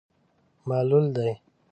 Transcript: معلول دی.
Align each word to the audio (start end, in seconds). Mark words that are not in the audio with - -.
معلول 0.67 1.05
دی. 1.15 1.31